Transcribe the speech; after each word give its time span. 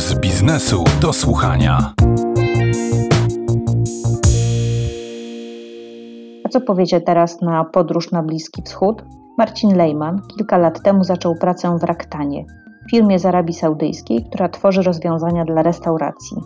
z 0.00 0.14
biznesu 0.14 0.84
do 1.00 1.12
słuchania. 1.12 1.92
A 6.44 6.48
co 6.48 6.60
powiecie 6.60 7.00
teraz 7.00 7.40
na 7.40 7.64
podróż 7.64 8.10
na 8.12 8.22
Bliski 8.22 8.62
Wschód? 8.62 9.04
Marcin 9.38 9.76
Lejman 9.76 10.20
kilka 10.36 10.58
lat 10.58 10.82
temu 10.82 11.04
zaczął 11.04 11.34
pracę 11.34 11.78
w 11.78 11.84
Raktanie, 11.84 12.44
firmie 12.90 13.18
z 13.18 13.26
Arabii 13.26 13.54
Saudyjskiej, 13.54 14.24
która 14.24 14.48
tworzy 14.48 14.82
rozwiązania 14.82 15.44
dla 15.44 15.62
restauracji. 15.62 16.36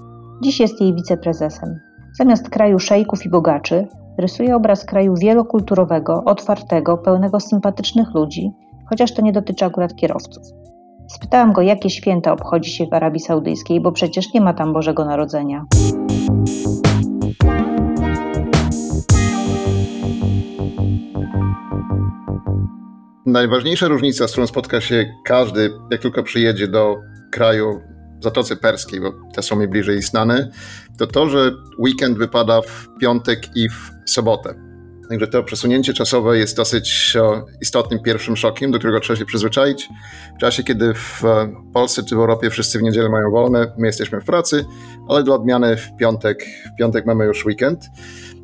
Dziś 0.43 0.61
jest 0.61 0.81
jej 0.81 0.95
wiceprezesem. 0.95 1.81
Zamiast 2.19 2.51
kraju 2.51 2.79
szejków 2.79 3.27
i 3.27 3.31
bogaczy, 3.31 3.89
rysuje 4.19 4.57
obraz 4.57 4.85
kraju 4.85 5.15
wielokulturowego, 5.17 6.23
otwartego, 6.25 6.99
pełnego 6.99 7.41
sympatycznych 7.41 8.15
ludzi, 8.15 8.53
chociaż 8.89 9.15
to 9.15 9.23
nie 9.23 9.33
dotyczy 9.33 9.65
akurat 9.65 9.95
kierowców. 9.95 10.43
Spytałam 11.09 11.53
go, 11.53 11.63
jakie 11.63 11.91
święta 11.91 12.33
obchodzi 12.33 12.71
się 12.71 12.87
w 12.87 12.93
Arabii 12.93 13.21
Saudyjskiej, 13.21 13.81
bo 13.81 13.93
przecież 13.93 14.35
nie 14.35 14.41
ma 14.41 14.55
tam 14.55 14.73
Bożego 14.73 15.05
Narodzenia. 15.05 15.65
Najważniejsza 23.27 23.89
różnica, 23.89 24.29
z 24.29 24.33
którą 24.33 24.47
spotka 24.47 24.81
się 24.81 25.07
każdy, 25.25 25.71
jak 25.91 26.01
tylko 26.01 26.23
przyjedzie 26.23 26.69
do 26.69 26.97
kraju 27.33 27.81
Zatoce 28.21 28.57
Perskiej, 28.57 29.01
bo 29.01 29.13
te 29.35 29.43
są 29.43 29.57
mi 29.57 29.69
bliżej 29.69 30.03
znane, 30.03 30.51
to 30.99 31.07
to, 31.07 31.29
że 31.29 31.53
weekend 31.79 32.19
wypada 32.19 32.61
w 32.63 32.89
piątek 33.01 33.57
i 33.57 33.69
w 33.69 33.91
sobotę. 34.07 34.74
Także 35.09 35.27
to 35.27 35.43
przesunięcie 35.43 35.95
czasowe 35.95 36.39
jest 36.39 36.57
dosyć 36.57 37.17
istotnym 37.61 38.01
pierwszym 38.03 38.37
szokiem, 38.37 38.71
do 38.71 38.79
którego 38.79 39.01
trzeba 39.01 39.19
się 39.19 39.25
przyzwyczaić. 39.25 39.89
W 40.37 40.41
czasie, 40.41 40.63
kiedy 40.63 40.95
w 40.95 41.25
e, 41.25 41.53
Polsce 41.73 42.03
czy 42.03 42.15
w 42.15 42.19
Europie 42.19 42.51
wszyscy 42.51 42.79
w 42.79 42.83
niedzielę 42.83 43.09
mają 43.09 43.31
wolne, 43.31 43.73
my 43.79 43.87
jesteśmy 43.87 44.21
w 44.21 44.25
pracy, 44.25 44.65
ale 45.09 45.23
dla 45.23 45.35
odmiany 45.35 45.77
w 45.77 45.97
piątek, 45.97 46.45
w 46.75 46.79
piątek 46.79 47.07
mamy 47.07 47.25
już 47.25 47.47
weekend. 47.47 47.85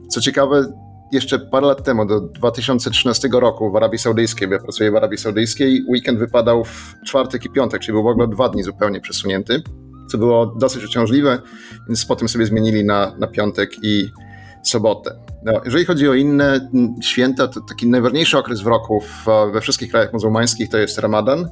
Co 0.08 0.20
ciekawe, 0.20 0.72
jeszcze 1.12 1.38
parę 1.38 1.66
lat 1.66 1.84
temu, 1.84 2.06
do 2.06 2.20
2013 2.20 3.28
roku 3.32 3.72
w 3.72 3.76
Arabii 3.76 3.98
Saudyjskiej, 3.98 4.48
bo 4.48 4.54
ja 4.54 4.60
pracuję 4.60 4.90
w 4.90 4.96
Arabii 4.96 5.18
Saudyjskiej, 5.18 5.84
weekend 5.88 6.18
wypadał 6.18 6.64
w 6.64 6.94
czwartek 7.06 7.44
i 7.44 7.50
piątek, 7.50 7.80
czyli 7.80 7.92
był 7.92 8.02
w 8.02 8.06
ogóle 8.06 8.28
dwa 8.28 8.48
dni 8.48 8.62
zupełnie 8.62 9.00
przesunięty, 9.00 9.62
co 10.10 10.18
było 10.18 10.46
dosyć 10.46 10.84
uciążliwe, 10.84 11.42
więc 11.88 12.04
potem 12.06 12.28
sobie 12.28 12.46
zmienili 12.46 12.84
na, 12.84 13.16
na 13.18 13.26
piątek 13.26 13.70
i 13.82 14.10
sobotę. 14.62 15.16
No, 15.44 15.52
jeżeli 15.64 15.84
chodzi 15.84 16.08
o 16.08 16.14
inne 16.14 16.70
święta, 17.00 17.48
to 17.48 17.60
taki 17.60 17.88
najważniejszy 17.88 18.38
okres 18.38 18.60
w 18.60 18.66
roku 18.66 19.02
we 19.52 19.60
wszystkich 19.60 19.90
krajach 19.90 20.12
muzułmańskich 20.12 20.68
to 20.68 20.78
jest 20.78 20.98
Ramadan. 20.98 21.48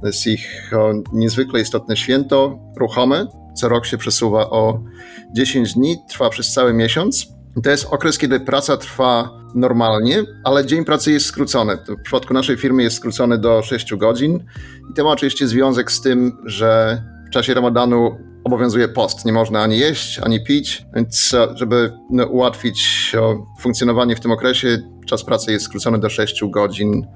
To 0.00 0.06
jest 0.06 0.26
ich 0.26 0.72
niezwykle 1.12 1.60
istotne 1.60 1.96
święto, 1.96 2.58
ruchome. 2.76 3.26
Co 3.56 3.68
rok 3.68 3.86
się 3.86 3.98
przesuwa 3.98 4.50
o 4.50 4.80
10 5.32 5.74
dni, 5.74 5.96
trwa 6.08 6.30
przez 6.30 6.52
cały 6.52 6.72
miesiąc. 6.72 7.26
To 7.62 7.70
jest 7.70 7.86
okres, 7.90 8.18
kiedy 8.18 8.40
praca 8.40 8.76
trwa 8.76 9.30
normalnie, 9.54 10.22
ale 10.44 10.66
dzień 10.66 10.84
pracy 10.84 11.12
jest 11.12 11.26
skrócony. 11.26 11.76
W 11.76 12.02
przypadku 12.02 12.34
naszej 12.34 12.56
firmy 12.56 12.82
jest 12.82 12.96
skrócony 12.96 13.38
do 13.38 13.62
6 13.62 13.94
godzin 13.94 14.44
i 14.90 14.94
to 14.94 15.04
ma 15.04 15.10
oczywiście 15.10 15.46
związek 15.46 15.92
z 15.92 16.00
tym, 16.00 16.36
że 16.44 17.02
w 17.26 17.30
czasie 17.30 17.54
ramadanu 17.54 18.29
obowiązuje 18.44 18.88
post. 18.88 19.24
Nie 19.24 19.32
można 19.32 19.62
ani 19.62 19.78
jeść, 19.78 20.18
ani 20.18 20.44
pić, 20.44 20.86
więc 20.94 21.34
e, 21.34 21.48
żeby 21.54 21.92
no, 22.10 22.26
ułatwić 22.26 23.12
funkcjonowanie 23.60 24.16
w 24.16 24.20
tym 24.20 24.30
okresie, 24.30 24.78
czas 25.06 25.24
pracy 25.24 25.52
jest 25.52 25.64
skrócony 25.64 25.98
do 25.98 26.10
6 26.10 26.40
godzin 26.44 27.06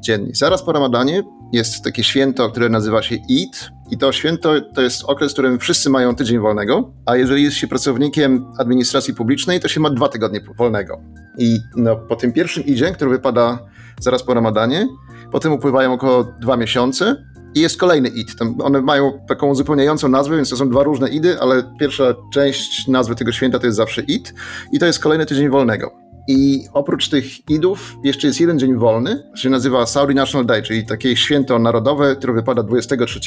dziennie. 0.00 0.30
Zaraz 0.34 0.62
po 0.62 0.72
ramadanie 0.72 1.22
jest 1.52 1.84
takie 1.84 2.04
święto, 2.04 2.50
które 2.50 2.68
nazywa 2.68 3.02
się 3.02 3.16
Eid 3.30 3.70
i 3.90 3.98
to 3.98 4.12
święto 4.12 4.60
to 4.74 4.82
jest 4.82 5.04
okres, 5.04 5.30
w 5.30 5.34
którym 5.34 5.58
wszyscy 5.58 5.90
mają 5.90 6.16
tydzień 6.16 6.38
wolnego, 6.38 6.92
a 7.06 7.16
jeżeli 7.16 7.42
jest 7.42 7.56
się 7.56 7.66
pracownikiem 7.66 8.46
administracji 8.58 9.14
publicznej, 9.14 9.60
to 9.60 9.68
się 9.68 9.80
ma 9.80 9.90
dwa 9.90 10.08
tygodnie 10.08 10.40
wolnego. 10.58 11.00
I 11.38 11.58
no, 11.76 11.96
po 11.96 12.16
tym 12.16 12.32
pierwszym 12.32 12.64
idzie, 12.64 12.92
który 12.92 13.10
wypada 13.10 13.58
zaraz 14.00 14.22
po 14.22 14.34
ramadanie, 14.34 14.88
potem 15.32 15.52
upływają 15.52 15.92
około 15.92 16.24
dwa 16.24 16.56
miesiące 16.56 17.31
i 17.54 17.60
jest 17.60 17.76
kolejny 17.76 18.08
id. 18.08 18.28
one 18.62 18.82
mają 18.82 19.12
taką 19.28 19.48
uzupełniającą 19.48 20.08
nazwę, 20.08 20.36
więc 20.36 20.50
to 20.50 20.56
są 20.56 20.70
dwa 20.70 20.82
różne 20.82 21.08
idy, 21.08 21.40
ale 21.40 21.62
pierwsza 21.80 22.14
część 22.32 22.88
nazwy 22.88 23.14
tego 23.14 23.32
święta 23.32 23.58
to 23.58 23.66
jest 23.66 23.76
zawsze 23.76 24.02
id 24.02 24.34
i 24.72 24.78
to 24.78 24.86
jest 24.86 24.98
kolejny 24.98 25.26
tydzień 25.26 25.48
wolnego. 25.48 26.01
I 26.28 26.64
oprócz 26.72 27.08
tych 27.08 27.50
idów 27.50 27.96
jeszcze 28.04 28.26
jest 28.26 28.40
jeden 28.40 28.58
dzień 28.58 28.76
wolny, 28.76 29.22
się 29.36 29.50
nazywa 29.50 29.86
Saudi 29.86 30.14
National 30.14 30.46
Day, 30.46 30.62
czyli 30.62 30.86
takie 30.86 31.16
święto 31.16 31.58
narodowe, 31.58 32.16
które 32.16 32.32
wypada 32.32 32.62
23 32.62 33.20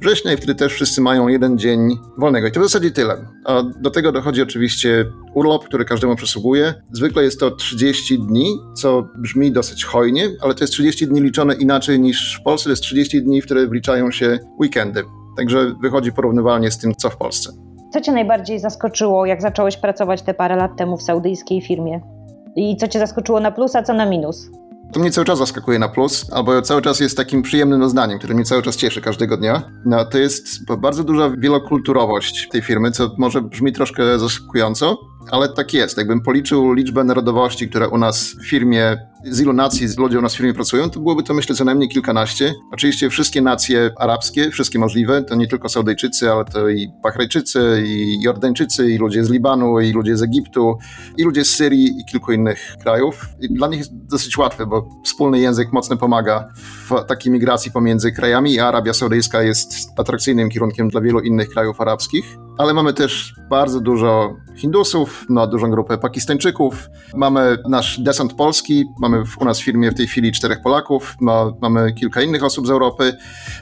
września 0.00 0.32
i 0.32 0.36
wtedy 0.36 0.54
też 0.54 0.72
wszyscy 0.72 1.00
mają 1.00 1.28
jeden 1.28 1.58
dzień 1.58 1.98
wolnego. 2.18 2.46
I 2.46 2.52
to 2.52 2.60
w 2.60 2.62
zasadzie 2.62 2.90
tyle. 2.90 3.16
A 3.44 3.62
do 3.62 3.90
tego 3.90 4.12
dochodzi 4.12 4.42
oczywiście 4.42 5.04
urlop, 5.34 5.64
który 5.64 5.84
każdemu 5.84 6.16
przysługuje. 6.16 6.74
Zwykle 6.92 7.24
jest 7.24 7.40
to 7.40 7.50
30 7.50 8.18
dni, 8.18 8.58
co 8.76 9.08
brzmi 9.18 9.52
dosyć 9.52 9.84
hojnie, 9.84 10.28
ale 10.40 10.54
to 10.54 10.64
jest 10.64 10.72
30 10.72 11.06
dni 11.06 11.20
liczone 11.20 11.54
inaczej 11.54 12.00
niż 12.00 12.38
w 12.40 12.42
Polsce. 12.42 12.64
To 12.64 12.70
jest 12.70 12.82
30 12.82 13.22
dni, 13.22 13.42
w 13.42 13.44
które 13.44 13.66
wliczają 13.66 14.10
się 14.10 14.38
weekendy. 14.60 15.02
Także 15.36 15.74
wychodzi 15.82 16.12
porównywalnie 16.12 16.70
z 16.70 16.78
tym, 16.78 16.94
co 16.94 17.10
w 17.10 17.16
Polsce. 17.16 17.50
Co 17.92 18.00
Cię 18.00 18.12
najbardziej 18.12 18.60
zaskoczyło, 18.60 19.26
jak 19.26 19.42
zacząłeś 19.42 19.76
pracować 19.76 20.22
te 20.22 20.34
parę 20.34 20.56
lat 20.56 20.76
temu 20.76 20.96
w 20.96 21.02
saudyjskiej 21.02 21.62
firmie? 21.62 22.13
I 22.56 22.76
co 22.76 22.88
cię 22.88 22.98
zaskoczyło 22.98 23.40
na 23.40 23.50
plus, 23.50 23.76
a 23.76 23.82
co 23.82 23.94
na 23.94 24.06
minus? 24.06 24.50
To 24.92 25.00
mnie 25.00 25.10
cały 25.10 25.24
czas 25.24 25.38
zaskakuje 25.38 25.78
na 25.78 25.88
plus, 25.88 26.26
albo 26.32 26.62
cały 26.62 26.82
czas 26.82 27.00
jest 27.00 27.16
takim 27.16 27.42
przyjemnym 27.42 27.80
doznaniem, 27.80 28.18
które 28.18 28.34
mnie 28.34 28.44
cały 28.44 28.62
czas 28.62 28.76
cieszy 28.76 29.00
każdego 29.00 29.36
dnia. 29.36 29.62
No, 29.84 30.04
to 30.04 30.18
jest 30.18 30.64
bardzo 30.78 31.04
duża 31.04 31.30
wielokulturowość 31.38 32.48
tej 32.48 32.62
firmy, 32.62 32.90
co 32.90 33.10
może 33.18 33.42
brzmi 33.42 33.72
troszkę 33.72 34.18
zaskakująco, 34.18 34.98
ale 35.30 35.48
tak 35.48 35.74
jest. 35.74 35.98
Jakbym 35.98 36.20
policzył 36.20 36.72
liczbę 36.72 37.04
narodowości, 37.04 37.68
które 37.68 37.88
u 37.88 37.98
nas 37.98 38.36
w 38.40 38.48
firmie 38.48 38.96
z 39.24 39.40
ilu 39.40 39.52
nacji 39.52 39.88
ludzie 39.98 40.18
u 40.18 40.22
nas 40.22 40.34
w 40.34 40.36
firmie 40.36 40.54
pracują, 40.54 40.90
to 40.90 41.00
byłoby 41.00 41.22
to 41.22 41.34
myślę 41.34 41.54
co 41.54 41.64
najmniej 41.64 41.88
kilkanaście. 41.88 42.54
Oczywiście 42.72 43.10
wszystkie 43.10 43.42
nacje 43.42 43.90
arabskie, 43.98 44.50
wszystkie 44.50 44.78
możliwe, 44.78 45.22
to 45.22 45.34
nie 45.34 45.46
tylko 45.46 45.68
Saudyjczycy, 45.68 46.30
ale 46.30 46.44
to 46.44 46.68
i 46.68 46.88
Bahrajczycy, 47.02 47.84
i 47.86 48.22
Jordańczycy, 48.22 48.90
i 48.90 48.98
ludzie 48.98 49.24
z 49.24 49.30
Libanu, 49.30 49.80
i 49.80 49.92
ludzie 49.92 50.16
z 50.16 50.22
Egiptu, 50.22 50.78
i 51.16 51.22
ludzie 51.22 51.44
z 51.44 51.50
Syrii 51.56 52.00
i 52.00 52.04
kilku 52.04 52.32
innych 52.32 52.76
krajów. 52.82 53.26
I 53.40 53.54
dla 53.54 53.68
nich 53.68 53.78
jest 53.78 54.06
dosyć 54.06 54.38
łatwe, 54.38 54.66
bo 54.66 54.88
wspólny 55.04 55.40
język 55.40 55.72
mocno 55.72 55.96
pomaga 55.96 56.48
w 56.88 57.04
takiej 57.08 57.32
migracji 57.32 57.72
pomiędzy 57.72 58.12
krajami 58.12 58.52
i 58.52 58.60
Arabia 58.60 58.92
Saudyjska 58.92 59.42
jest 59.42 59.72
atrakcyjnym 59.96 60.50
kierunkiem 60.50 60.88
dla 60.88 61.00
wielu 61.00 61.20
innych 61.20 61.48
krajów 61.48 61.80
arabskich. 61.80 62.24
Ale 62.58 62.74
mamy 62.74 62.92
też 62.92 63.34
bardzo 63.50 63.80
dużo 63.80 64.36
Hindusów, 64.56 65.26
no, 65.28 65.46
dużą 65.46 65.70
grupę 65.70 65.98
Pakistańczyków. 65.98 66.88
Mamy 67.14 67.56
nasz 67.68 68.00
desant 68.00 68.34
polski, 68.34 68.84
mamy 69.00 69.24
w, 69.24 69.38
u 69.38 69.44
nas 69.44 69.60
w 69.60 69.64
firmie 69.64 69.90
w 69.90 69.94
tej 69.94 70.06
chwili 70.06 70.32
czterech 70.32 70.62
Polaków, 70.62 71.16
ma, 71.20 71.52
mamy 71.62 71.92
kilka 71.92 72.22
innych 72.22 72.44
osób 72.44 72.66
z 72.66 72.70
Europy, 72.70 73.16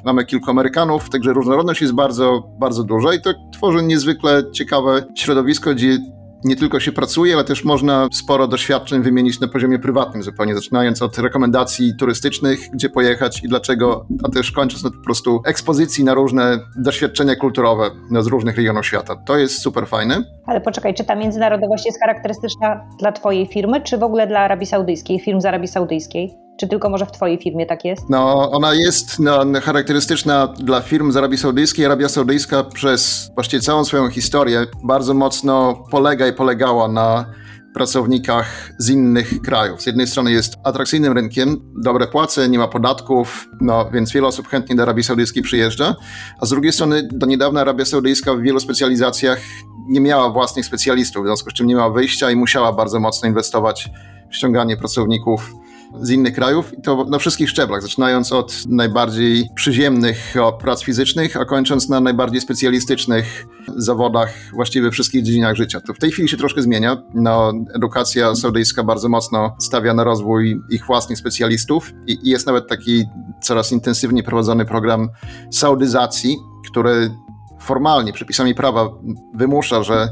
mamy 0.04 0.25
kilku 0.25 0.50
Amerykanów, 0.50 1.10
także 1.10 1.32
różnorodność 1.32 1.80
jest 1.80 1.92
bardzo, 1.92 2.42
bardzo 2.58 2.84
duża 2.84 3.14
i 3.14 3.20
to 3.20 3.34
tworzy 3.53 3.82
niezwykle 3.82 4.42
ciekawe 4.53 5.04
środowisko, 5.14 5.74
gdzie 5.74 5.98
nie 6.44 6.56
tylko 6.56 6.80
się 6.80 6.92
pracuje, 6.92 7.34
ale 7.34 7.44
też 7.44 7.64
można 7.64 8.08
sporo 8.12 8.47
doświadczeń 8.47 9.03
wymienić 9.03 9.41
na 9.41 9.48
poziomie 9.48 9.78
prywatnym, 9.78 10.22
zupełnie 10.22 10.54
zaczynając 10.54 11.03
od 11.03 11.19
rekomendacji 11.19 11.97
turystycznych, 11.98 12.60
gdzie 12.72 12.88
pojechać 12.88 13.44
i 13.44 13.48
dlaczego, 13.48 14.06
a 14.25 14.28
też 14.28 14.53
kończąc 14.53 14.84
na 14.84 14.91
po 14.91 15.04
prostu 15.04 15.42
ekspozycji 15.47 16.04
na 16.04 16.14
różne 16.14 16.58
doświadczenia 16.76 17.36
kulturowe 17.36 17.91
no, 18.10 18.22
z 18.22 18.26
różnych 18.26 18.56
regionów 18.56 18.86
świata. 18.86 19.16
To 19.16 19.36
jest 19.36 19.62
super 19.62 19.86
fajne. 19.86 20.25
Ale 20.47 20.60
poczekaj, 20.60 20.94
czy 20.94 21.04
ta 21.04 21.14
międzynarodowość 21.14 21.86
jest 21.86 22.00
charakterystyczna 22.00 22.86
dla 22.98 23.12
Twojej 23.12 23.47
firmy, 23.47 23.80
czy 23.80 23.98
w 23.98 24.03
ogóle 24.03 24.26
dla 24.26 24.41
Arabii 24.41 24.66
Saudyjskiej, 24.66 25.20
firm 25.20 25.41
z 25.41 25.44
Arabii 25.44 25.69
Saudyjskiej? 25.69 26.34
Czy 26.60 26.68
tylko 26.68 26.90
może 26.90 27.06
w 27.06 27.12
Twojej 27.12 27.38
firmie 27.38 27.66
tak 27.66 27.84
jest? 27.84 28.10
No, 28.10 28.50
ona 28.50 28.74
jest 28.74 29.18
no, 29.18 29.44
charakterystyczna 29.62 30.47
dla 30.47 30.80
firm 30.80 31.12
z 31.12 31.16
Arabii 31.16 31.38
Saudyjskiej. 31.38 31.86
Arabia 31.86 32.09
Saudyjska 32.09 32.65
przez 32.65 33.30
właściwie 33.34 33.60
całą 33.60 33.84
swoją 33.84 34.10
historię 34.10 34.66
bardzo 34.84 35.15
mocno 35.15 35.84
polega 35.91 36.28
i 36.28 36.32
polegała 36.32 36.88
na 36.88 37.27
pracownikach 37.74 38.72
z 38.78 38.91
innych 38.91 39.42
krajów. 39.42 39.82
Z 39.82 39.86
jednej 39.86 40.06
strony 40.06 40.32
jest 40.32 40.54
atrakcyjnym 40.65 41.12
rynkiem, 41.12 41.72
dobre 41.82 42.06
płace, 42.06 42.48
nie 42.48 42.59
ma 42.59 42.68
podatków, 42.68 43.48
no, 43.60 43.91
więc 43.91 44.12
wiele 44.12 44.27
osób 44.27 44.48
chętnie 44.48 44.77
do 44.77 44.82
Arabii 44.82 45.03
Saudyjskiej 45.03 45.42
przyjeżdża, 45.42 45.97
a 46.41 46.47
z 46.47 46.50
drugiej 46.50 46.72
strony 46.72 47.09
do 47.12 47.27
niedawna 47.27 47.60
Arabia 47.60 47.84
Saudyjska 47.84 48.34
w 48.34 48.41
wielu 48.41 48.60
specjalizacjach 48.60 49.38
nie 49.88 50.00
miała 50.00 50.30
własnych 50.30 50.66
specjalistów, 50.66 51.22
w 51.22 51.27
związku 51.27 51.50
z 51.50 51.53
czym 51.53 51.66
nie 51.66 51.74
miała 51.74 51.91
wyjścia 51.91 52.30
i 52.30 52.36
musiała 52.36 52.72
bardzo 52.72 53.00
mocno 53.00 53.28
inwestować 53.28 53.91
w 54.30 54.36
ściąganie 54.36 54.77
pracowników 54.77 55.53
z 56.00 56.10
innych 56.10 56.34
krajów 56.34 56.78
i 56.78 56.83
to 56.83 57.04
na 57.04 57.18
wszystkich 57.18 57.50
szczeblach, 57.50 57.83
zaczynając 57.83 58.33
od 58.33 58.66
najbardziej 58.68 59.48
przyziemnych 59.54 60.34
prac 60.60 60.83
fizycznych, 60.83 61.36
a 61.36 61.44
kończąc 61.44 61.89
na 61.89 62.00
najbardziej 62.00 62.41
specjalistycznych 62.41 63.47
zawodach 63.77 64.34
właściwie 64.53 64.84
we 64.84 64.91
wszystkich 64.91 65.22
dziedzinach 65.22 65.56
życia. 65.56 65.80
To 65.80 65.94
w 65.94 65.98
tej 65.98 66.10
chwili 66.10 66.28
się 66.28 66.36
troszkę 66.36 66.62
zmienia. 66.62 66.97
No, 67.15 67.53
edukacja 67.74 68.34
saudyjska 68.34 68.84
bardzo 68.84 69.09
mocno 69.09 69.56
stawia 69.60 69.94
na 69.94 70.04
rozwój 70.04 70.60
ich 70.71 70.86
własnych 70.86 71.18
specjalistów 71.18 71.92
i, 72.06 72.18
i 72.22 72.30
jest 72.30 72.47
nawet 72.47 72.68
taki 72.68 73.04
coraz 73.42 73.72
intensywniej 73.72 74.22
prowadzony 74.22 74.65
program 74.65 75.09
saudyzacji, 75.50 76.36
który 76.71 77.10
formalnie 77.60 78.12
przepisami 78.12 78.54
prawa 78.54 78.89
wymusza, 79.34 79.83
że 79.83 80.09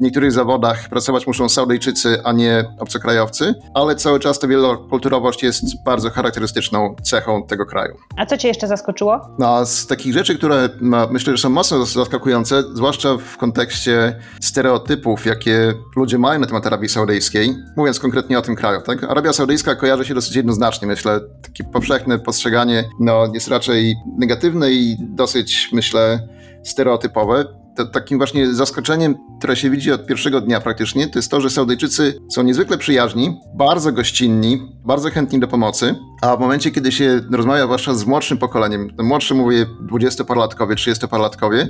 w 0.00 0.02
niektórych 0.02 0.32
zawodach 0.32 0.88
pracować 0.88 1.26
muszą 1.26 1.48
Saudyjczycy, 1.48 2.20
a 2.24 2.32
nie 2.32 2.64
obcokrajowcy, 2.78 3.54
ale 3.74 3.96
cały 3.96 4.20
czas 4.20 4.38
ta 4.38 4.48
wielokulturowość 4.48 5.42
jest 5.42 5.84
bardzo 5.84 6.10
charakterystyczną 6.10 6.94
cechą 7.02 7.46
tego 7.46 7.66
kraju. 7.66 7.96
A 8.16 8.26
co 8.26 8.36
Cię 8.36 8.48
jeszcze 8.48 8.66
zaskoczyło? 8.66 9.20
No, 9.38 9.66
z 9.66 9.86
takich 9.86 10.12
rzeczy, 10.12 10.38
które 10.38 10.68
no, 10.80 11.08
myślę, 11.10 11.36
że 11.36 11.42
są 11.42 11.50
mocno 11.50 11.86
zaskakujące, 11.86 12.62
zwłaszcza 12.74 13.16
w 13.16 13.36
kontekście 13.36 14.16
stereotypów, 14.40 15.26
jakie 15.26 15.74
ludzie 15.96 16.18
mają 16.18 16.40
na 16.40 16.46
temat 16.46 16.66
Arabii 16.66 16.88
Saudyjskiej, 16.88 17.54
mówiąc 17.76 18.00
konkretnie 18.00 18.38
o 18.38 18.42
tym 18.42 18.56
kraju. 18.56 18.80
Tak? 18.80 19.04
Arabia 19.04 19.32
Saudyjska 19.32 19.74
kojarzy 19.74 20.04
się 20.04 20.14
dosyć 20.14 20.36
jednoznacznie, 20.36 20.88
myślę. 20.88 21.20
Takie 21.42 21.64
powszechne 21.64 22.18
postrzeganie 22.18 22.84
no, 23.00 23.32
jest 23.34 23.48
raczej 23.48 23.96
negatywne 24.18 24.70
i 24.72 24.96
dosyć, 25.00 25.68
myślę, 25.72 26.28
stereotypowe 26.64 27.59
to 27.84 27.92
takim 27.92 28.18
właśnie 28.18 28.54
zaskoczeniem, 28.54 29.14
które 29.38 29.56
się 29.56 29.70
widzi 29.70 29.92
od 29.92 30.06
pierwszego 30.06 30.40
dnia 30.40 30.60
praktycznie, 30.60 31.08
to 31.08 31.18
jest 31.18 31.30
to, 31.30 31.40
że 31.40 31.50
Saudyjczycy 31.50 32.20
są 32.30 32.42
niezwykle 32.42 32.78
przyjaźni, 32.78 33.40
bardzo 33.54 33.92
gościnni, 33.92 34.62
bardzo 34.84 35.10
chętni 35.10 35.40
do 35.40 35.48
pomocy, 35.48 35.94
a 36.22 36.36
w 36.36 36.40
momencie, 36.40 36.70
kiedy 36.70 36.92
się 36.92 37.20
rozmawia 37.32 37.64
zwłaszcza 37.64 37.94
z 37.94 38.06
młodszym 38.06 38.38
pokoleniem, 38.38 38.90
młodszy 38.98 39.34
mówię 39.34 39.66
20-parlatkowie, 39.92 40.74
30-parlatkowie, 40.74 41.68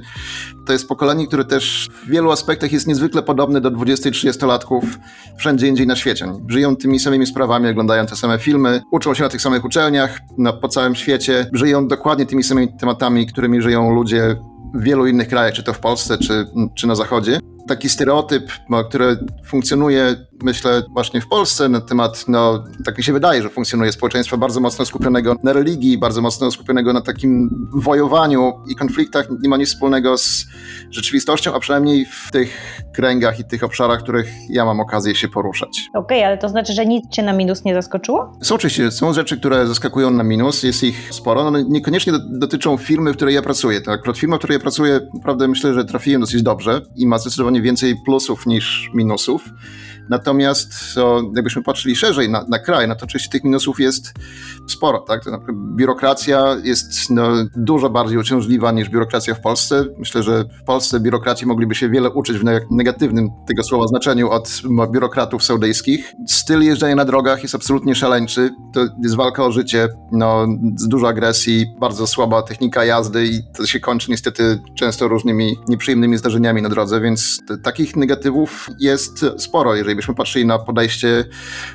to 0.67 0.73
jest 0.73 0.89
pokolenie, 0.89 1.27
które 1.27 1.45
też 1.45 1.89
w 2.05 2.11
wielu 2.11 2.31
aspektach 2.31 2.73
jest 2.73 2.87
niezwykle 2.87 3.23
podobne 3.23 3.61
do 3.61 3.71
20-30-latków 3.71 4.83
wszędzie 5.39 5.69
indziej 5.69 5.87
na 5.87 5.97
świecie. 5.97 6.33
Żyją 6.49 6.77
tymi 6.77 7.01
samymi 7.01 7.27
sprawami, 7.27 7.69
oglądają 7.69 8.07
te 8.07 8.17
same 8.17 8.39
filmy, 8.39 8.83
uczą 8.93 9.15
się 9.15 9.23
na 9.23 9.29
tych 9.29 9.43
samych 9.43 9.65
uczelniach 9.65 10.19
no, 10.39 10.53
po 10.53 10.69
całym 10.69 10.95
świecie, 10.95 11.47
żyją 11.53 11.89
dokładnie 11.89 12.27
tymi 12.27 12.43
samymi 12.43 12.79
tematami, 12.79 13.27
którymi 13.27 13.62
żyją 13.62 13.95
ludzie 13.95 14.37
w 14.75 14.83
wielu 14.83 15.07
innych 15.07 15.29
krajach, 15.29 15.55
czy 15.55 15.63
to 15.63 15.73
w 15.73 15.79
Polsce, 15.79 16.19
czy, 16.19 16.47
czy 16.75 16.87
na 16.87 16.95
Zachodzie. 16.95 17.41
Taki 17.71 17.89
stereotyp, 17.89 18.53
no, 18.69 18.85
który 18.85 19.19
funkcjonuje, 19.47 20.17
myślę, 20.43 20.83
właśnie 20.95 21.21
w 21.21 21.29
Polsce 21.29 21.69
na 21.69 21.81
temat, 21.81 22.25
no, 22.29 22.65
tak 22.85 22.99
mi 22.99 23.05
się 23.05 23.13
wydaje, 23.13 23.43
że 23.43 23.49
funkcjonuje 23.49 23.93
społeczeństwa 23.93 24.37
bardzo 24.37 24.61
mocno 24.61 24.85
skupionego 24.85 25.37
na 25.43 25.53
religii, 25.53 25.99
bardzo 25.99 26.23
mocno 26.23 26.51
skupionego 26.51 26.93
na 26.93 27.01
takim 27.01 27.51
wojowaniu 27.75 28.53
i 28.69 28.75
konfliktach, 28.75 29.29
nie 29.43 29.49
ma 29.49 29.57
nic 29.57 29.69
wspólnego 29.69 30.19
z 30.19 30.47
rzeczywistością, 30.91 31.55
a 31.55 31.61
przynajmniej 31.61 32.07
w 32.07 32.31
tych 32.33 32.81
kręgach 32.95 33.41
i 33.41 33.45
tych 33.45 33.65
obszarach, 33.65 34.01
w 34.01 34.03
których 34.03 34.29
ja 34.49 34.65
mam 34.65 34.81
okazję 34.81 35.15
się 35.15 35.29
poruszać. 35.29 35.89
Okej, 35.95 36.19
okay, 36.19 36.27
ale 36.27 36.39
to 36.39 36.49
znaczy, 36.49 36.73
że 36.73 36.87
nic 36.87 37.05
Cię 37.11 37.23
na 37.23 37.33
minus 37.33 37.65
nie 37.65 37.75
zaskoczyło? 37.75 38.39
Są 38.43 38.55
oczywiście, 38.55 38.91
są 38.91 39.13
rzeczy, 39.13 39.37
które 39.37 39.67
zaskakują 39.67 40.11
na 40.11 40.23
minus, 40.23 40.63
jest 40.63 40.83
ich 40.83 41.15
sporo, 41.15 41.51
no, 41.51 41.61
niekoniecznie 41.61 42.13
dotyczą 42.31 42.77
firmy, 42.77 43.13
w 43.13 43.17
której 43.17 43.35
ja 43.35 43.43
pracuję. 43.43 43.81
Tak? 43.81 44.01
Akurat 44.01 44.19
firma, 44.19 44.37
w 44.37 44.39
której 44.39 44.55
ja 44.55 44.61
pracuję, 44.61 45.01
naprawdę 45.15 45.49
myślę, 45.49 45.75
że 45.75 45.85
trafiłem 45.85 46.21
dosyć 46.21 46.43
dobrze 46.43 46.81
i 46.97 47.07
ma 47.07 47.19
zdecydowanie 47.19 47.60
więcej 47.62 47.97
plusów 48.05 48.47
niż 48.47 48.91
minusów. 48.95 49.43
Natomiast 50.11 50.99
o, 50.99 51.23
jakbyśmy 51.37 51.62
patrzyli 51.62 51.97
szerzej 51.97 52.31
na, 52.31 52.45
na 52.49 52.59
kraj, 52.59 52.89
no 52.89 52.95
to 52.95 53.05
oczywiście 53.05 53.31
tych 53.31 53.45
minusów 53.45 53.81
jest 53.81 54.15
sporo. 54.69 54.99
Tak? 54.99 55.25
To 55.25 55.31
biurokracja 55.77 56.57
jest 56.65 57.11
no, 57.11 57.29
dużo 57.57 57.91
bardziej 57.91 58.19
uciążliwa 58.19 58.73
niż 58.73 58.89
biurokracja 58.89 59.35
w 59.35 59.41
Polsce. 59.41 59.85
Myślę, 59.99 60.23
że 60.23 60.45
w 60.62 60.65
Polsce 60.65 61.01
biurokracji 61.01 61.47
mogliby 61.47 61.75
się 61.75 61.91
wiele 61.91 62.11
uczyć 62.11 62.39
w 62.39 62.45
negatywnym 62.71 63.29
tego 63.47 63.62
słowa 63.62 63.87
znaczeniu 63.87 64.31
od 64.31 64.62
biurokratów 64.93 65.45
saudyjskich. 65.45 66.12
Styl 66.29 66.62
jeżdżenia 66.62 66.95
na 66.95 67.05
drogach 67.05 67.43
jest 67.43 67.55
absolutnie 67.55 67.95
szaleńczy. 67.95 68.51
To 68.75 68.81
jest 69.03 69.17
walka 69.17 69.45
o 69.45 69.53
życie, 69.53 69.89
no, 70.12 70.47
dużo 70.89 71.09
agresji, 71.09 71.67
bardzo 71.81 72.07
słaba 72.07 72.43
technika 72.43 72.85
jazdy 72.85 73.27
i 73.27 73.41
to 73.57 73.67
się 73.67 73.81
kończy 73.81 74.11
niestety 74.11 74.59
często 74.75 75.09
różnymi 75.09 75.57
nieprzyjemnymi 75.69 76.19
zdarzeniami 76.19 76.62
na 76.62 76.69
drodze, 76.69 77.01
więc 77.01 77.41
takich 77.58 77.97
negatywów 77.97 78.69
jest 78.79 79.25
sporo, 79.38 79.75
jeżeli 79.75 79.97
byśmy 79.97 80.14
patrzyli 80.14 80.47
na 80.47 80.58
podejście 80.58 81.25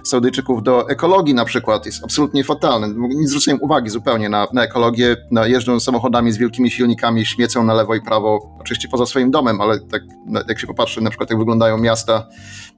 Saudyjczyków 0.03 0.63
do 0.63 0.89
ekologii 0.89 1.33
na 1.33 1.45
przykład, 1.45 1.85
jest 1.85 2.03
absolutnie 2.03 2.43
fatalne. 2.43 2.87
Nie 2.97 3.27
zwróciłem 3.27 3.61
uwagi 3.61 3.89
zupełnie 3.89 4.29
na, 4.29 4.47
na 4.53 4.63
ekologię. 4.63 5.17
No, 5.31 5.45
jeżdżą 5.45 5.79
samochodami 5.79 6.31
z 6.31 6.37
wielkimi 6.37 6.71
silnikami, 6.71 7.25
śmiecą 7.25 7.63
na 7.63 7.73
lewo 7.73 7.95
i 7.95 8.01
prawo, 8.01 8.55
oczywiście 8.59 8.87
poza 8.87 9.05
swoim 9.05 9.31
domem, 9.31 9.61
ale 9.61 9.79
tak 9.79 10.01
jak 10.47 10.59
się 10.59 10.67
popatrzy 10.67 11.01
na 11.01 11.09
przykład 11.09 11.29
jak 11.29 11.39
wyglądają 11.39 11.77
miasta, 11.77 12.27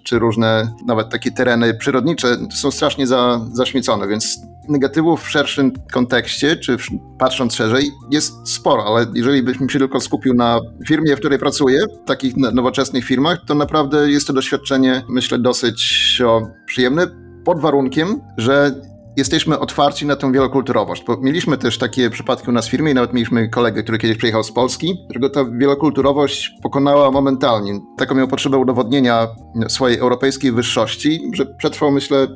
czy 0.04 0.20
różne 0.20 0.74
nawet 0.86 1.10
takie 1.10 1.32
tereny 1.32 1.74
przyrodnicze, 1.74 2.38
są 2.56 2.72
strasznie 2.72 3.08
za, 3.08 3.42
zaśmiecone, 3.54 4.08
więc 4.08 4.40
negatywów 4.70 5.24
w 5.24 5.30
szerszym 5.30 5.72
kontekście, 5.94 6.56
czy 6.56 6.78
patrząc 7.20 7.56
szerzej, 7.56 7.92
jest 8.12 8.50
sporo, 8.50 8.86
ale 8.86 9.06
jeżeli 9.14 9.44
byśmy 9.44 9.70
się 9.70 9.80
tylko 9.80 10.00
skupił 10.00 10.34
na 10.34 10.60
firmie, 10.88 11.16
w 11.16 11.20
której 11.20 11.40
pracuję, 11.40 11.80
w 12.04 12.08
takich 12.08 12.38
nowoczesnych 12.38 13.06
firmach, 13.06 13.40
to 13.48 13.56
naprawdę 13.56 14.12
jest 14.12 14.28
to 14.28 14.34
doświadczenie, 14.34 15.04
myślę, 15.10 15.40
dosyć 15.40 16.22
o, 16.26 16.42
przyjemne, 16.66 17.08
pod 17.46 17.60
warunkiem, 17.60 18.22
że 18.38 18.82
jesteśmy 19.18 19.60
otwarci 19.60 20.06
na 20.06 20.16
tą 20.16 20.32
wielokulturowość. 20.32 21.04
Bo 21.08 21.18
mieliśmy 21.18 21.58
też 21.58 21.78
takie 21.78 22.10
przypadki 22.10 22.50
u 22.50 22.54
nas 22.54 22.68
w 22.68 22.72
firmie 22.72 22.94
nawet 22.94 23.14
mieliśmy 23.14 23.50
kolegę, 23.50 23.84
który 23.84 23.98
kiedyś 23.98 24.18
przyjechał 24.18 24.44
z 24.44 24.52
Polski, 24.52 24.98
którego 25.06 25.30
ta 25.30 25.46
wielokulturowość 25.46 26.52
pokonała 26.64 27.12
momentalnie. 27.12 27.80
Taką 27.98 28.16
miał 28.16 28.28
potrzebę 28.28 28.58
udowodnienia 28.58 29.28
swojej 29.68 29.98
europejskiej 29.98 30.52
wyższości, 30.52 31.32
że 31.34 31.46
przetrwał, 31.46 31.92
myślę, 31.92 32.28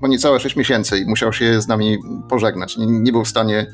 bo 0.00 0.08
niecałe 0.08 0.40
6 0.40 0.56
miesięcy 0.56 0.98
i 0.98 1.04
musiał 1.04 1.32
się 1.32 1.60
z 1.60 1.68
nami 1.68 1.98
pożegnać. 2.28 2.76
Nie, 2.76 2.86
nie, 2.86 3.12
był 3.12 3.24
w 3.24 3.28
stanie 3.28 3.66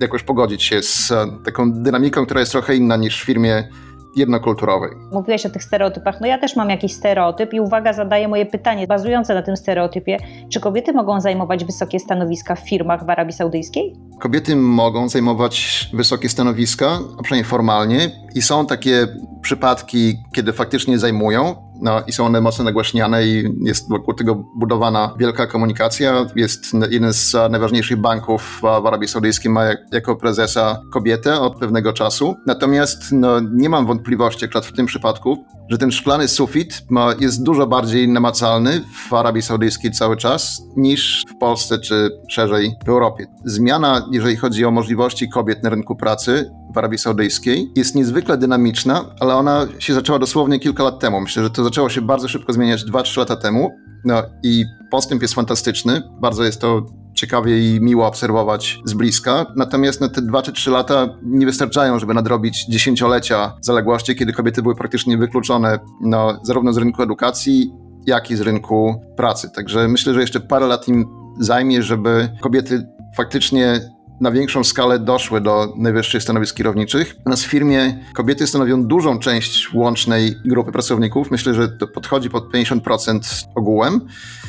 jakoś 0.00 0.22
pogodzić 0.22 0.62
się 0.62 0.82
z 0.82 1.12
taką 1.44 1.72
dynamiką, 1.72 2.24
która 2.24 2.40
jest 2.40 2.52
trochę 2.52 2.76
inna 2.76 2.96
niż 2.96 3.22
w 3.22 3.24
firmie 3.24 3.68
jednokulturowej. 4.16 4.90
Mówiłeś 5.12 5.46
o 5.46 5.50
tych 5.50 5.64
stereotypach. 5.64 6.20
No 6.20 6.26
ja 6.26 6.38
też 6.38 6.56
mam 6.56 6.70
jakiś 6.70 6.92
stereotyp 6.92 7.54
i 7.54 7.60
uwaga, 7.60 7.92
zadaję 7.92 8.28
moje 8.28 8.46
pytanie 8.46 8.86
bazujące 8.86 9.34
na 9.34 9.42
tym 9.42 9.56
stereotypie. 9.56 10.16
Czy 10.52 10.60
kobiety 10.60 10.92
mogą 10.92 11.20
zajmować 11.20 11.64
wysokie 11.64 12.00
stanowiska 12.00 12.54
w 12.54 12.68
firmach 12.68 13.06
w 13.06 13.10
Arabii 13.10 13.32
Saudyjskiej? 13.32 13.96
Kobiety 14.20 14.56
mogą 14.56 15.08
zajmować 15.08 15.88
wysokie 15.94 16.28
stanowiska, 16.28 16.98
a 17.18 17.22
przynajmniej 17.22 17.50
formalnie 17.50 18.10
i 18.34 18.42
są 18.42 18.66
takie 18.66 19.06
przypadki, 19.42 20.18
kiedy 20.34 20.52
faktycznie 20.52 20.98
zajmują, 20.98 21.67
no, 21.82 22.02
i 22.06 22.12
są 22.12 22.26
one 22.26 22.40
mocno 22.40 22.64
nagłaśniane 22.64 23.26
i 23.26 23.54
jest 23.60 23.88
wokół 23.88 24.14
tego 24.14 24.34
budowana 24.34 25.14
wielka 25.18 25.46
komunikacja. 25.46 26.26
Jest 26.36 26.64
jeden 26.90 27.12
z 27.12 27.36
najważniejszych 27.50 28.00
banków 28.00 28.60
w 28.62 28.64
Arabii 28.64 29.08
Saudyjskiej 29.08 29.52
ma 29.52 29.64
jako 29.92 30.16
prezesa 30.16 30.82
kobietę 30.92 31.40
od 31.40 31.58
pewnego 31.58 31.92
czasu. 31.92 32.36
Natomiast 32.46 33.12
no, 33.12 33.40
nie 33.40 33.68
mam 33.68 33.86
wątpliwości, 33.86 34.44
akurat 34.44 34.66
w 34.66 34.72
tym 34.72 34.86
przypadku, 34.86 35.44
że 35.68 35.78
ten 35.78 35.92
szklany 35.92 36.28
sufit 36.28 36.82
ma, 36.90 37.14
jest 37.20 37.42
dużo 37.42 37.66
bardziej 37.66 38.08
namacalny 38.08 38.80
w 39.08 39.12
Arabii 39.12 39.42
Saudyjskiej 39.42 39.92
cały 39.92 40.16
czas 40.16 40.62
niż 40.76 41.24
w 41.28 41.38
Polsce 41.38 41.78
czy 41.78 42.10
szerzej 42.28 42.74
w 42.84 42.88
Europie. 42.88 43.26
Zmiana, 43.44 44.08
jeżeli 44.12 44.36
chodzi 44.36 44.64
o 44.64 44.70
możliwości 44.70 45.28
kobiet 45.28 45.62
na 45.62 45.70
rynku 45.70 45.96
pracy, 45.96 46.50
w 46.74 46.78
Arabii 46.78 46.98
Saudyjskiej 46.98 47.72
jest 47.76 47.94
niezwykle 47.94 48.38
dynamiczna, 48.38 49.04
ale 49.20 49.34
ona 49.34 49.66
się 49.78 49.94
zaczęła 49.94 50.18
dosłownie 50.18 50.58
kilka 50.58 50.84
lat 50.84 50.98
temu. 50.98 51.20
Myślę, 51.20 51.42
że 51.42 51.50
to 51.50 51.64
zaczęło 51.64 51.88
się 51.88 52.00
bardzo 52.00 52.28
szybko 52.28 52.52
zmieniać 52.52 52.84
2-3 52.84 53.18
lata 53.18 53.36
temu. 53.36 53.70
No 54.04 54.22
i 54.42 54.64
postęp 54.90 55.22
jest 55.22 55.34
fantastyczny. 55.34 56.02
Bardzo 56.20 56.44
jest 56.44 56.60
to 56.60 56.86
ciekawie 57.14 57.74
i 57.74 57.80
miło 57.80 58.06
obserwować 58.06 58.80
z 58.84 58.94
bliska. 58.94 59.46
Natomiast 59.56 60.00
no, 60.00 60.08
te 60.08 60.22
2 60.22 60.42
czy 60.42 60.52
3 60.52 60.70
lata 60.70 61.08
nie 61.22 61.46
wystarczają, 61.46 61.98
żeby 61.98 62.14
nadrobić 62.14 62.66
dziesięciolecia 62.66 63.52
zaległości, 63.60 64.16
kiedy 64.16 64.32
kobiety 64.32 64.62
były 64.62 64.74
praktycznie 64.76 65.18
wykluczone 65.18 65.78
no, 66.00 66.40
zarówno 66.42 66.72
z 66.72 66.76
rynku 66.76 67.02
edukacji, 67.02 67.72
jak 68.06 68.30
i 68.30 68.36
z 68.36 68.40
rynku 68.40 69.00
pracy. 69.16 69.50
Także 69.54 69.88
myślę, 69.88 70.14
że 70.14 70.20
jeszcze 70.20 70.40
parę 70.40 70.66
lat 70.66 70.88
im 70.88 71.06
zajmie, 71.40 71.82
żeby 71.82 72.28
kobiety 72.40 72.86
faktycznie 73.16 73.80
na 74.20 74.30
większą 74.30 74.64
skalę 74.64 74.98
doszły 74.98 75.40
do 75.40 75.72
najwyższych 75.76 76.22
stanowisk 76.22 76.56
kierowniczych. 76.56 77.16
U 77.26 77.30
nas 77.30 77.44
w 77.44 77.46
firmie 77.46 77.98
kobiety 78.14 78.46
stanowią 78.46 78.84
dużą 78.84 79.18
część 79.18 79.74
łącznej 79.74 80.34
grupy 80.44 80.72
pracowników. 80.72 81.30
Myślę, 81.30 81.54
że 81.54 81.68
to 81.68 81.86
podchodzi 81.86 82.30
pod 82.30 82.52
50% 82.52 83.20
ogółem, 83.54 84.00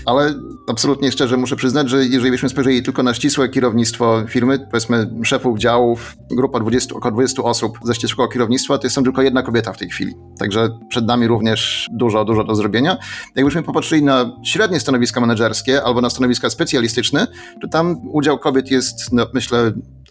ale 0.06 0.34
absolutnie 0.68 1.12
szczerze 1.12 1.38
muszę 1.38 1.56
przyznać, 1.56 1.90
że 1.90 2.06
jeżeli 2.06 2.32
byśmy 2.32 2.50
spojrzeli 2.50 2.84
tylko 2.84 3.04
na 3.04 3.14
ścisłe 3.14 3.50
kierownictwo 3.50 4.24
firmy, 4.28 4.60
powiedzmy 4.72 5.10
szefów 5.24 5.60
działów, 5.60 6.16
grupa 6.32 6.60
20, 6.60 6.96
około 6.96 7.12
20 7.12 7.44
osób 7.44 7.80
ze 7.84 7.96
ścisłego 7.96 8.32
kierownictwa, 8.32 8.78
to 8.78 8.86
jest 8.86 8.96
tam 8.96 9.04
tylko 9.04 9.22
jedna 9.22 9.44
kobieta 9.44 9.74
w 9.74 9.78
tej 9.78 9.90
chwili. 9.90 10.14
Także 10.40 10.70
przed 10.90 11.06
nami 11.06 11.28
również 11.28 11.90
dużo, 11.92 12.26
dużo 12.26 12.44
do 12.44 12.56
zrobienia. 12.56 12.98
Jakbyśmy 13.36 13.64
popatrzyli 13.64 14.04
na 14.04 14.32
średnie 14.44 14.80
stanowiska 14.80 15.22
menedżerskie 15.22 15.84
albo 15.84 16.02
na 16.02 16.10
stanowiska 16.10 16.50
specjalistyczne, 16.50 17.28
to 17.62 17.68
tam 17.68 17.96
udział 18.12 18.40
kobiet 18.40 18.72
jest, 18.72 19.14
no, 19.14 19.26
myślę, 19.34 19.59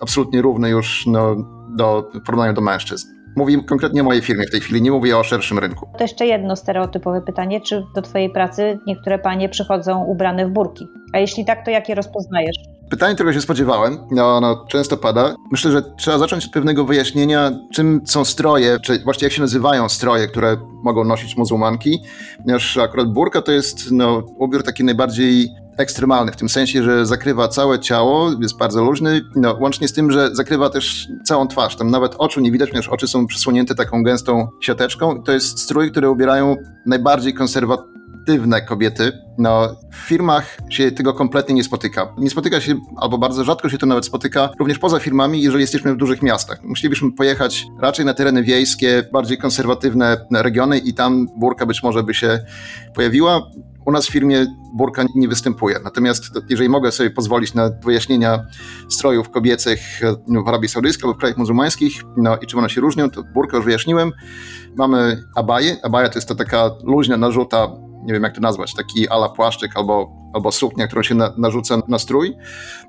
absolutnie 0.01 0.43
równy 0.43 0.71
już 0.71 1.07
no, 1.07 1.37
do, 1.77 2.11
w 2.15 2.27
porównaniu 2.27 2.53
do 2.53 2.61
mężczyzn. 2.61 3.09
Mówię 3.37 3.63
konkretnie 3.63 4.01
o 4.01 4.05
mojej 4.05 4.23
firmie 4.23 4.47
w 4.47 4.51
tej 4.51 4.61
chwili, 4.61 4.83
nie 4.83 4.91
mówię 4.91 5.19
o 5.19 5.25
szerszym 5.25 5.59
rynku. 5.59 5.89
To 5.99 6.05
jeszcze 6.05 6.27
jedno 6.27 6.57
stereotypowe 6.57 7.21
pytanie, 7.21 7.61
czy 7.61 7.85
do 7.95 8.03
Twojej 8.03 8.31
pracy 8.31 8.79
niektóre 8.87 9.19
panie 9.19 9.49
przychodzą 9.49 10.05
ubrane 10.05 10.47
w 10.47 10.51
burki? 10.51 10.87
A 11.13 11.19
jeśli 11.19 11.45
tak, 11.45 11.65
to 11.65 11.71
jak 11.71 11.89
je 11.89 11.95
rozpoznajesz? 11.95 12.57
Pytanie, 12.91 13.15
którego 13.15 13.33
się 13.33 13.41
spodziewałem, 13.41 13.99
no, 14.11 14.37
ono 14.37 14.65
często 14.69 14.97
pada. 14.97 15.35
Myślę, 15.51 15.71
że 15.71 15.83
trzeba 15.83 16.19
zacząć 16.19 16.47
od 16.47 16.53
pewnego 16.53 16.85
wyjaśnienia, 16.85 17.51
czym 17.75 18.01
są 18.05 18.25
stroje, 18.25 18.79
czy 18.81 18.99
właściwie 19.05 19.27
jak 19.27 19.33
się 19.33 19.43
nazywają 19.43 19.89
stroje, 19.89 20.27
które 20.29 20.57
mogą 20.85 21.05
nosić 21.05 21.37
muzułmanki, 21.37 21.99
ponieważ 22.43 22.77
akurat 22.77 23.13
burka 23.13 23.43
to 23.43 23.53
jest 23.53 23.93
no, 23.93 24.23
ubiór 24.39 24.63
taki 24.63 24.85
najbardziej 24.85 25.49
ekstremalny, 25.79 26.33
w 26.33 26.37
tym 26.37 26.49
sensie, 26.49 26.83
że 26.83 27.07
zakrywa 27.07 27.49
całe 27.49 27.79
ciało, 27.79 28.31
jest 28.41 28.59
bardzo 28.59 28.85
luźny, 28.85 29.21
no, 29.37 29.57
łącznie 29.61 29.89
z 29.89 29.93
tym, 29.93 30.11
że 30.11 30.35
zakrywa 30.35 30.71
też 30.71 31.09
całą 31.25 31.49
twarz. 31.49 31.77
Tam 31.77 31.91
nawet 31.91 32.15
oczu 32.19 32.41
nie 32.41 32.53
widać, 32.53 32.71
ponieważ 32.71 32.89
oczy 32.89 33.09
są 33.09 33.27
przysłonięte 33.27 33.75
taką 33.75 34.03
gęstą 34.03 34.49
siateczką. 34.61 35.23
To 35.23 35.33
jest 35.33 35.59
strój, 35.59 35.91
który 35.91 36.11
ubierają 36.11 36.57
najbardziej 36.87 37.35
konserwatywne 38.29 38.63
kobiety. 38.63 39.13
No, 39.39 39.77
w 39.93 39.97
firmach 39.97 40.59
się 40.71 40.93
tego 40.93 41.15
kompletnie 41.15 41.55
nie 41.55 41.65
spotyka. 41.65 42.15
Nie 42.19 42.31
spotyka 42.31 42.61
się, 42.61 42.75
albo 42.97 43.19
bardzo 43.19 43.45
rzadko 43.45 43.69
się 43.69 43.79
to 43.79 43.87
nawet 43.87 44.07
spotyka, 44.07 44.51
również 44.59 44.79
poza 44.79 44.99
firmami, 44.99 45.43
jeżeli 45.43 45.61
jesteśmy 45.61 45.95
w 45.95 45.97
dużych 45.97 46.23
miastach. 46.23 46.63
Musielibyśmy 46.63 47.13
pojechać 47.13 47.67
raczej 47.81 48.05
na 48.05 48.15
tereny 48.15 48.43
wiejskie, 48.43 49.05
bardziej 49.13 49.39
konserwatywne 49.39 50.27
regiony 50.31 50.79
i 50.79 50.95
tam 50.95 51.27
burka 51.37 51.67
być 51.67 51.83
może 51.83 52.03
by 52.03 52.15
się 52.15 52.39
pojawiła. 52.95 53.51
U 53.87 53.93
nas 53.93 54.07
w 54.07 54.13
firmie 54.13 54.47
burka 54.75 55.05
nie 55.15 55.29
występuje. 55.29 55.77
Natomiast 55.85 56.25
jeżeli 56.49 56.69
mogę 56.69 56.93
sobie 56.93 57.11
pozwolić 57.11 57.55
na 57.55 57.71
wyjaśnienia 57.85 58.45
strojów 58.89 59.31
kobiecych 59.31 59.81
no, 60.27 60.43
w 60.43 60.49
Arabii 60.49 60.69
Saudyjskiej 60.69 61.05
albo 61.05 61.15
w 61.15 61.19
krajach 61.19 61.39
muzułmańskich 61.39 62.03
no, 62.17 62.37
i 62.37 62.47
czym 62.47 62.59
one 62.59 62.71
się 62.71 62.81
różnią, 62.81 63.11
to 63.11 63.23
burkę 63.35 63.57
już 63.57 63.67
wyjaśniłem. 63.67 64.13
Mamy 64.77 65.23
abaję. 65.37 65.77
Abaja 65.83 66.09
to 66.09 66.15
jest 66.19 66.29
to 66.29 66.35
taka 66.35 66.71
luźna 66.85 67.17
narzuta, 67.17 67.69
nie 68.09 68.15
wiem 68.15 68.23
jak 68.23 68.35
to 68.35 68.41
nazwać, 68.41 68.75
taki 68.75 69.09
ala 69.09 69.29
płaszczyk 69.29 69.77
albo, 69.77 70.13
albo 70.35 70.53
suknia, 70.53 70.87
którą 70.87 71.03
się 71.03 71.15
na, 71.15 71.33
narzuca 71.37 71.83
na 71.89 71.99
strój. 71.99 72.37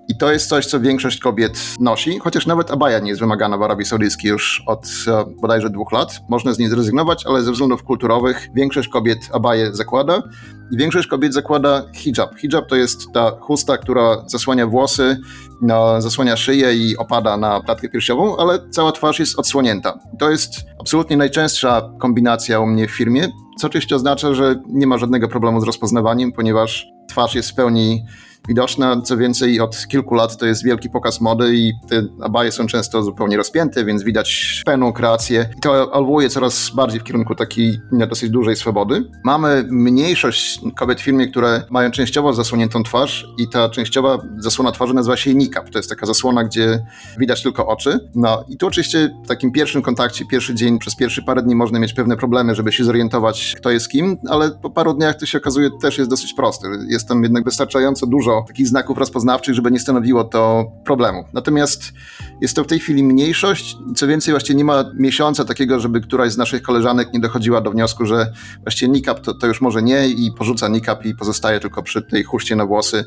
I 0.08 0.18
to 0.18 0.32
jest 0.32 0.50
coś, 0.50 0.66
co 0.66 0.80
większość 0.80 1.20
kobiet 1.20 1.60
nosi, 1.80 2.20
chociaż 2.20 2.48
nawet 2.48 2.72
abaja 2.72 3.00
nie 3.00 3.10
jest 3.10 3.22
wymagana 3.22 3.58
w 3.58 3.64
Arabii 3.64 3.86
Saudyjskiej 3.86 4.32
już 4.32 4.64
od 4.68 4.86
e, 5.08 5.26
bodajże 5.42 5.70
dwóch 5.70 5.92
lat. 5.92 6.20
Można 6.30 6.54
z 6.54 6.60
niej 6.60 6.70
zrezygnować, 6.70 7.26
ale 7.26 7.42
ze 7.42 7.52
względów 7.52 7.84
kulturowych 7.84 8.48
większość 8.56 8.90
kobiet 8.90 9.20
abaję 9.34 9.74
zakłada 9.74 10.24
i 10.72 10.78
większość 10.78 11.08
kobiet 11.08 11.34
zakłada 11.34 11.84
hijab. 11.96 12.36
Hijab 12.36 12.68
to 12.70 12.76
jest 12.76 13.12
ta 13.14 13.32
chusta, 13.40 13.78
która 13.78 14.24
zasłania 14.28 14.68
włosy, 14.68 15.18
no, 15.62 16.02
zasłania 16.02 16.38
szyję 16.38 16.74
i 16.74 16.98
opada 16.98 17.38
na 17.38 17.62
klatkę 17.62 17.90
piersiową, 17.90 18.38
ale 18.38 18.70
cała 18.70 18.92
twarz 18.92 19.20
jest 19.20 19.40
odsłonięta. 19.40 20.00
To 20.20 20.32
jest 20.32 20.52
absolutnie 20.90 21.18
najczęstsza 21.18 21.92
kombinacja 22.00 22.60
u 22.60 22.68
mnie 22.68 22.88
w 22.88 22.92
firmie, 22.92 23.28
co 23.58 23.68
oczywiście 23.68 23.96
oznacza, 23.96 24.34
że 24.34 24.56
nie 24.68 24.88
ma 24.88 24.98
żadnego 24.98 25.28
problemu 25.28 25.62
z 25.62 25.64
rozpoznawaniem, 25.64 26.32
ponieważ 26.32 26.88
twarz 27.10 27.36
jest 27.36 27.50
w 27.50 27.54
pełni 27.54 28.06
widoczna. 28.48 29.02
Co 29.02 29.18
więcej, 29.18 29.60
od 29.60 29.88
kilku 29.88 30.16
lat 30.16 30.38
to 30.38 30.46
jest 30.46 30.64
wielki 30.64 30.90
pokaz 30.90 31.22
mody 31.22 31.56
i 31.56 31.74
te 31.90 32.04
abaje 32.22 32.52
są 32.52 32.68
często 32.68 33.04
zupełnie 33.04 33.38
rozpięte, 33.38 33.86
więc 33.86 34.04
widać 34.04 34.62
pełną 34.66 34.94
kreację. 34.94 35.50
I 35.58 35.60
to 35.60 36.00
ewoluuje 36.00 36.30
coraz 36.30 36.72
bardziej 36.76 37.00
w 37.00 37.04
kierunku 37.04 37.36
takiej 37.36 37.80
dosyć 37.92 38.30
dużej 38.30 38.56
swobody. 38.56 39.10
Mamy 39.24 39.66
mniejszość 39.70 40.62
kobiet 40.76 41.02
w 41.02 41.04
firmie, 41.04 41.28
które 41.28 41.64
mają 41.70 41.92
częściowo 41.92 42.34
zasłoniętą 42.34 42.84
twarz 42.84 43.28
i 43.38 43.50
ta 43.50 43.70
częściowa 43.70 44.18
zasłona 44.38 44.72
twarzy 44.72 44.94
nazywa 44.94 45.18
się 45.18 45.36
niqab. 45.36 45.70
To 45.70 45.80
jest 45.80 45.90
taka 45.90 46.06
zasłona, 46.06 46.44
gdzie 46.44 46.86
widać 47.20 47.44
tylko 47.44 47.68
oczy. 47.68 48.10
No 48.16 48.46
i 48.48 48.58
tu 48.58 48.68
oczywiście 48.68 49.10
w 49.26 49.28
takim 49.28 49.52
pierwszym 49.52 49.82
kontakcie, 49.82 50.26
pierwszy 50.26 50.56
dzień, 50.56 50.80
przez 50.80 50.96
pierwsze 50.96 51.22
parę 51.22 51.42
dni 51.42 51.56
można 51.56 51.80
mieć 51.80 51.94
pewne 51.94 52.18
problemy, 52.18 52.56
żeby 52.56 52.72
się 52.72 52.84
zorientować, 52.84 53.54
kto 53.58 53.72
jest 53.72 53.90
kim, 53.90 54.18
ale 54.30 54.52
po 54.52 54.70
paru 54.70 54.94
dniach 54.94 55.16
to 55.16 55.26
się 55.26 55.38
okazuje 55.38 55.70
też 55.82 55.98
jest 55.98 56.10
dosyć 56.10 56.34
prosty. 56.34 56.68
Jest 56.88 57.08
tam 57.08 57.24
jednak 57.24 57.44
wystarczająco 57.44 58.08
dużo 58.08 58.29
takich 58.48 58.68
znaków 58.68 58.98
rozpoznawczych, 58.98 59.56
żeby 59.56 59.72
nie 59.72 59.80
stanowiło 59.80 60.24
to 60.24 60.72
problemu. 60.86 61.24
Natomiast 61.34 61.94
jest 62.42 62.56
to 62.56 62.64
w 62.64 62.68
tej 62.68 62.80
chwili 62.80 63.04
mniejszość. 63.04 63.78
Co 63.96 64.08
więcej, 64.08 64.34
właściwie 64.34 64.58
nie 64.58 64.64
ma 64.64 64.84
miesiąca 64.94 65.46
takiego, 65.46 65.80
żeby 65.80 66.02
któraś 66.02 66.32
z 66.32 66.38
naszych 66.38 66.62
koleżanek 66.62 67.14
nie 67.14 67.20
dochodziła 67.20 67.62
do 67.62 67.72
wniosku, 67.72 68.06
że 68.06 68.32
właściwie 68.62 68.92
nikap 68.92 69.20
to, 69.20 69.34
to 69.34 69.48
już 69.48 69.62
może 69.62 69.82
nie 69.82 70.08
i 70.08 70.32
porzuca 70.38 70.68
nikap 70.68 71.06
i 71.06 71.16
pozostaje 71.16 71.60
tylko 71.60 71.84
przy 71.84 72.02
tej 72.02 72.24
chuście 72.24 72.56
na 72.56 72.66
włosy. 72.66 73.06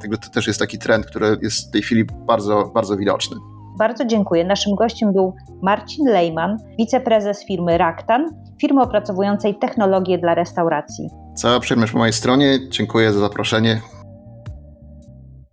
Także 0.00 0.18
to 0.18 0.30
też 0.30 0.46
jest 0.46 0.58
taki 0.58 0.78
trend, 0.78 1.06
który 1.06 1.38
jest 1.42 1.68
w 1.68 1.70
tej 1.70 1.82
chwili 1.82 2.04
bardzo, 2.26 2.70
bardzo 2.74 2.96
widoczny. 2.96 3.36
Bardzo 3.78 4.04
dziękuję. 4.04 4.44
Naszym 4.44 4.74
gościem 4.74 5.12
był 5.12 5.34
Marcin 5.62 6.06
Lejman, 6.06 6.56
wiceprezes 6.78 7.44
firmy 7.46 7.78
Raktan, 7.78 8.26
firmy 8.60 8.82
opracowującej 8.82 9.58
technologie 9.58 10.18
dla 10.18 10.34
restauracji. 10.34 11.08
Cała 11.34 11.60
przyjemność 11.60 11.92
po 11.92 11.98
mojej 11.98 12.12
stronie. 12.12 12.58
Dziękuję 12.70 13.12
za 13.12 13.20
zaproszenie. 13.20 13.80